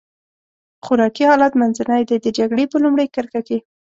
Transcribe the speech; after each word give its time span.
خوراکي 0.85 1.23
حالت 1.29 1.53
منځنی 1.61 2.01
دی، 2.09 2.17
د 2.21 2.27
جګړې 2.37 2.65
په 2.71 2.77
لومړۍ 2.83 3.07
کرښه 3.15 3.41
کې. 3.47 3.57